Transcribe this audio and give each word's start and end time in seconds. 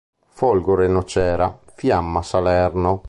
Folgore 0.33 0.87
Nocera; 0.87 1.53
Fiamma 1.75 2.23
Salerno. 2.23 2.99